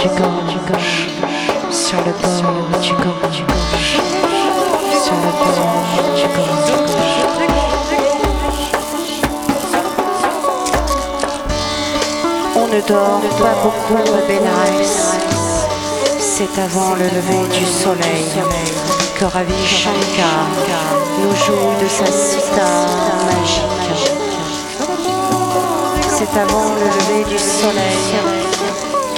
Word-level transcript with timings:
du 0.00 0.08
Gange, 0.08 1.08
sur 1.70 1.98
le 1.98 2.12
bord 2.22 2.80
du 2.80 2.92
Gange, 2.92 3.44
sur 5.04 5.14
le 5.14 5.32
bord 5.38 5.76
du 6.16 6.22
Gange. 6.22 7.10
On 12.56 12.66
ne 12.68 12.80
dort 12.88 13.20
pas 13.38 13.54
beaucoup 13.62 13.98
à 13.98 14.26
Benares. 14.26 15.18
C'est 16.18 16.58
avant 16.58 16.94
le 16.94 17.04
lever 17.04 17.58
du 17.58 17.66
soleil 17.66 18.32
que 19.18 19.24
Ravi 19.26 19.66
Shankar 19.66 20.46
nous 21.18 21.34
joue 21.36 21.74
de 21.82 21.88
sa 21.88 22.06
cita 22.06 22.70
magique. 23.26 24.08
C'est 26.08 26.40
avant 26.40 26.70
le 26.74 26.86
lever 26.86 27.24
du 27.28 27.38
soleil 27.38 28.49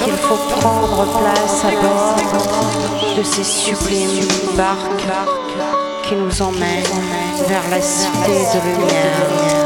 qu'il 0.03 0.13
faut 0.13 0.59
prendre 0.59 1.05
place 1.19 1.63
à 1.65 1.71
bord 1.81 2.15
de 3.17 3.23
ces 3.23 3.43
sublimes 3.43 4.27
barques 4.57 5.07
qui 6.03 6.15
nous 6.15 6.41
emmènent 6.41 6.83
vers 7.47 7.63
la 7.69 7.81
cité 7.81 8.45
de 8.53 8.59
lumière 8.69 9.63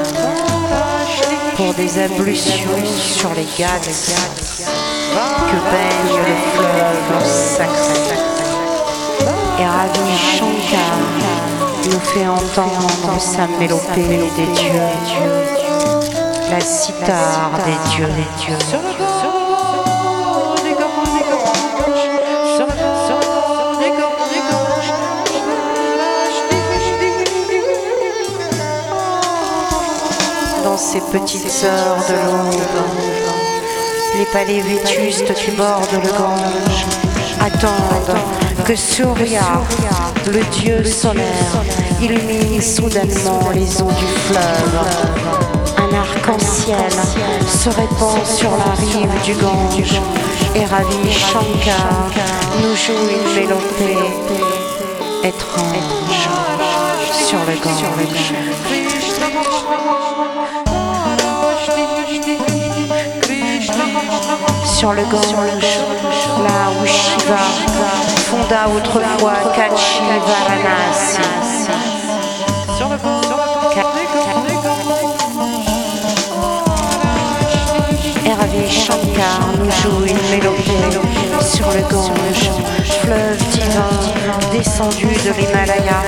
pour 1.55 1.73
des 1.73 1.99
ablutions 1.99 2.69
sur 2.85 3.29
les 3.33 3.47
Ghats 3.57 3.79
que 5.49 5.57
baigne 5.71 6.17
le 6.27 6.35
fleuve 6.53 7.25
sacré. 7.25 8.17
Et 9.59 9.65
Ravi 9.65 10.17
Shankar 10.37 10.97
nous 11.85 11.99
fait 11.99 12.27
entendre 12.27 13.19
sa 13.19 13.47
mélopée 13.47 14.29
des 14.35 14.47
dieux, 14.53 14.81
la 16.51 16.59
cithare 16.59 17.51
des 17.65 17.95
dieux, 17.95 18.05
des 18.07 18.45
dieux. 18.45 19.46
Ces 30.97 31.19
petites 31.19 31.49
sœurs 31.49 31.97
de 32.07 32.13
l'aube, 32.13 32.61
les 34.17 34.25
palais 34.25 34.61
vétustes 34.61 35.33
qui 35.33 35.51
bordent 35.51 35.85
le 35.91 36.09
Gange 36.17 36.85
attendent 37.39 38.17
que 38.65 38.75
Surya, 38.75 39.61
le 40.27 40.43
dieu 40.59 40.83
solaire, 40.83 41.63
illumine 42.01 42.61
soudainement 42.61 43.49
les 43.53 43.81
eaux 43.81 43.91
du 43.91 44.07
fleuve. 44.25 44.79
Un 45.77 45.95
arc-en-ciel 45.95 46.91
se 47.47 47.69
répand 47.69 48.25
sur 48.25 48.51
la 48.51 48.73
rive 48.73 49.21
du 49.23 49.33
Gange 49.33 50.01
et 50.55 50.65
Ravi 50.65 51.11
Shankar 51.11 52.09
nous 52.61 52.75
joue 52.75 52.93
une 52.93 53.35
mélopée 53.35 53.97
étrange 55.23 56.29
sur 57.27 57.39
le 57.39 57.53
Gange. 57.63 58.37
Sur 64.77 64.93
le 64.93 65.01
Gange, 65.05 65.33
là 66.43 66.69
où 66.69 66.85
Shiva 66.85 67.37
fonda 68.29 68.67
autrefois 68.75 69.33
Kachi 69.55 70.03
Varanasi. 70.27 71.19
Et 78.23 78.33
Ravi 78.33 78.71
Shankar 78.71 79.39
nous 79.57 79.71
joue 79.71 80.05
une 80.05 80.29
mélopée 80.29 80.99
sur 81.41 81.65
le 81.71 81.81
Gange, 81.89 82.51
fleuve 83.01 83.37
divin 83.49 84.53
descendu 84.53 85.07
de 85.07 85.31
l'Himalaya, 85.39 86.03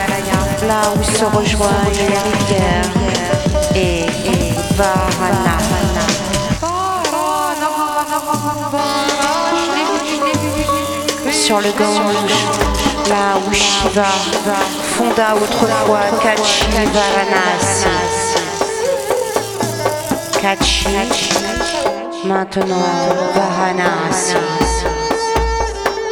là 0.67 0.81
où 0.95 1.03
se 1.03 1.25
rejoignent 1.25 2.07
les 2.07 2.19
rivières 2.29 2.91
et, 3.73 4.01
et. 4.29 4.49
Sur 11.49 11.61
le 11.61 11.71
Gange, 11.71 12.13
là 13.09 13.39
où 13.43 13.51
Shiva 13.51 14.03
fonda 14.83 15.33
autrefois 15.33 16.01
Kachi 16.21 16.67
Varanasi. 16.93 17.87
Kachi, 20.39 20.85
maintenant 22.23 22.75
Varanasi. 23.33 24.35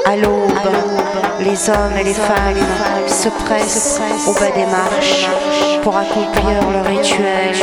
À 0.06 0.16
l'aube, 0.16 0.74
les 1.42 1.70
hommes 1.70 1.98
et 2.00 2.04
les 2.04 2.16
femmes 2.16 2.66
se 3.08 3.30
pressent 3.30 4.02
au 4.26 4.34
bas 4.34 4.50
des 4.56 4.66
marches 4.66 5.28
pour 5.84 5.96
accomplir 5.98 6.68
le 6.74 6.98
rituel. 6.98 7.54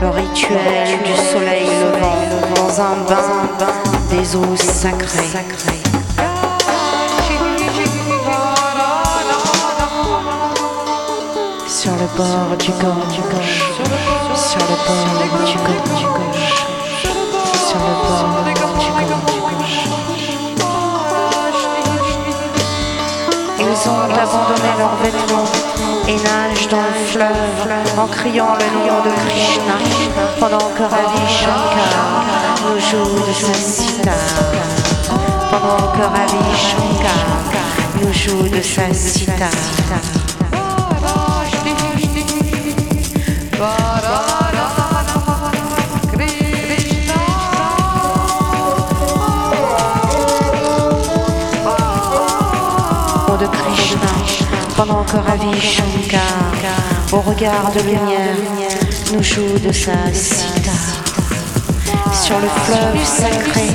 Le 0.00 0.08
rituel 0.10 0.98
du 1.04 1.14
soleil 1.32 1.66
levant 1.66 2.43
dans 2.76 2.82
un 2.82 2.96
bain 3.08 3.68
des 4.10 4.34
eaux 4.34 4.56
sacrées. 4.56 5.32
Sur 11.68 11.92
le 11.92 12.06
bord 12.16 12.56
du 12.58 12.70
Gange, 12.70 13.20
sur 14.34 14.58
le 14.58 14.76
bord 14.86 15.06
du 15.44 15.56
Gange, 15.58 16.06
sur 17.68 17.78
le 17.78 17.94
bord 18.06 18.44
du 18.44 18.58
Gange. 18.58 19.78
Ils 23.60 23.88
ont 23.88 24.02
abandonné 24.02 24.70
leurs 24.78 24.96
vêtements 24.96 25.50
et 26.08 26.16
nagent 26.16 26.68
dans 26.68 26.82
le 26.82 26.94
fleuve 27.06 27.98
en 27.98 28.06
criant 28.06 28.54
le 28.58 28.66
nom 28.88 29.00
de 29.04 29.10
Krishna 29.28 29.76
pendant 30.40 30.70
que 30.76 30.82
Ravi 30.82 31.22
Shankar 31.28 32.13
nous 32.62 32.80
joue 32.80 33.26
de 33.26 33.32
sa 33.32 33.54
sitar. 33.54 34.14
Pendant 35.50 35.92
que 35.92 36.02
Ravi 36.02 36.44
Shankar 36.56 37.24
nous 38.00 38.12
joue 38.12 38.48
de 38.48 38.62
sa 38.62 38.92
sitar. 38.92 39.50
de 53.40 53.46
Krishna 53.46 54.44
pendant 54.76 55.04
que 55.04 55.16
Ravi 55.16 55.60
Shankar, 55.60 56.22
au 57.12 57.20
regard 57.20 57.70
de 57.72 57.80
lumière, 57.80 58.36
nous 59.12 59.22
joue 59.22 59.58
de 59.58 59.72
sa 59.72 60.12
cita. 60.12 60.93
Sur 62.24 62.38
le 62.40 62.48
fleuve 62.48 63.04
sacré, 63.04 63.68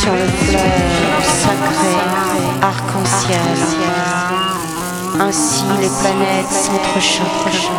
sur 0.00 0.12
le 0.12 0.26
fleuve 0.46 1.24
sacré, 1.42 1.94
arc-en-ciel. 2.62 3.38
Ainsi 5.20 5.64
les 5.78 5.90
planètes 6.00 6.50
s'entrechoquent. 6.50 7.70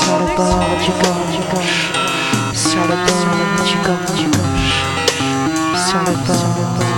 Sur 0.00 0.16
le 0.20 0.36
bord 0.36 0.64
du 0.82 0.92
Gange, 1.02 1.80
sur 2.54 2.80
le 2.80 2.96
bord 2.96 3.26
du 3.66 3.76
Gange, 3.86 4.26
sur 5.86 6.00
le 6.00 6.14
bord 6.26 6.91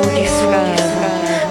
du 0.00 0.26
fleuve. 0.26 0.92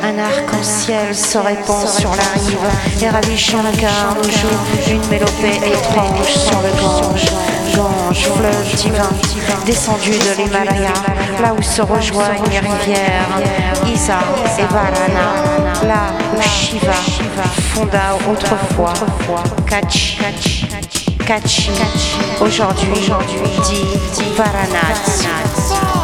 Un 0.03 0.17
arc-en-ciel 0.17 1.15
se 1.15 1.38
répand 1.38 1.88
sur 1.88 2.09
la 2.09 2.23
rive 2.33 3.03
et 3.03 3.09
Ravi 3.09 3.38
Shankar 3.38 4.15
nous 4.15 4.23
joue 4.23 4.91
une 4.91 5.07
mélopée 5.09 5.57
étrange 5.57 6.27
sur 6.27 6.59
le 6.61 6.69
Gange. 6.81 7.25
Gange. 7.75 8.27
Fleuve 8.35 8.75
divin, 8.75 9.09
descendu 9.65 10.11
de 10.11 10.41
l'Himalaya, 10.41 10.93
là 11.41 11.53
où 11.57 11.61
se 11.61 11.81
rejoignent 11.81 12.49
les 12.49 12.59
rivières 12.59 13.39
Isa 13.88 14.19
et 14.59 14.73
Varana, 14.73 15.87
là 15.87 16.13
où 16.35 16.41
Shiva 16.41 16.94
fonda 17.73 18.17
autrefois 18.29 18.94
Kachi, 19.67 20.17
Kachi, 21.25 21.71
aujourd'hui 22.41 23.11
dit 23.63 24.23
Varanasi. 24.35 26.00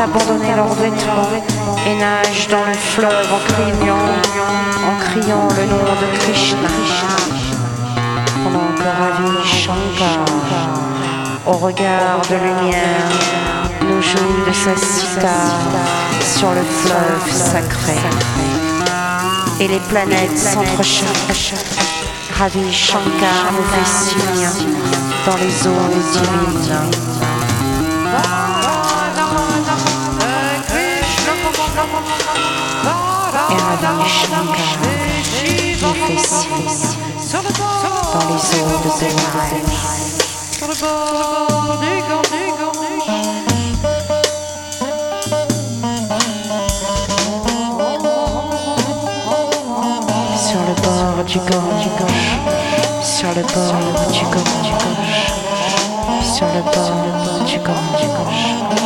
Abandonné 0.00 0.54
leurs 0.54 0.74
vêtements 0.74 1.28
et 1.86 1.94
nagent 1.96 2.48
dans 2.48 2.64
le 2.64 2.74
fleuve 2.74 3.28
en 3.32 3.40
criant, 3.52 3.96
en 4.86 4.96
criant 5.00 5.48
le 5.56 5.64
nom 5.66 5.84
de 6.00 6.18
Krishna. 6.18 6.68
Pendant 8.44 8.72
que 8.76 8.82
Ravi 8.82 9.48
Shankar, 9.48 10.24
au 11.46 11.52
regard 11.52 12.20
de 12.30 12.36
lumière, 12.36 13.10
nous 13.82 14.00
joue 14.00 14.44
de 14.46 14.52
sa 14.52 14.76
sitar 14.76 15.56
sur 16.22 16.50
le 16.50 16.62
fleuve 16.62 17.32
sacré. 17.32 17.98
Et 19.60 19.66
les 19.66 19.80
planètes 19.80 20.38
s'entrechoquent. 20.38 21.54
Ravi 22.38 22.72
Shankar 22.72 23.52
nous 23.52 23.64
fait 23.64 23.90
signe 23.90 24.48
dans 25.26 25.36
les 25.36 25.66
eaux 25.66 25.88
divines. 26.12 26.98
Ravi 33.80 34.08
Shankar 34.08 34.74
nous 35.80 35.94
fait 35.94 36.18
signe 36.18 36.98
dans 38.12 38.26
les 38.28 38.42
eaux 38.60 38.78
de 38.84 38.90
Benoît. 38.98 39.46
Sur 40.56 40.68
le 50.60 50.74
bord 50.82 51.24
du 51.24 51.38
Gange, 51.38 51.88
Sur 53.02 53.30
le 53.34 53.42
bord 53.42 53.74
du 54.10 54.24
Gange, 54.24 54.42
sur 54.42 54.46
le 54.46 54.52
bord 54.54 54.54
du 54.62 54.70
Gange, 54.70 55.22
sur 56.22 56.46
le 56.46 56.60
bord 56.62 57.44
du 57.44 57.58
Gange. 57.58 58.77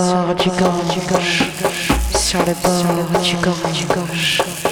Bord 0.00 0.34
du 0.34 0.48
Gange, 0.48 1.42
sur 2.16 2.38
le 2.40 2.54
bord 2.62 3.20
du 3.22 3.36
Gange. 3.36 4.69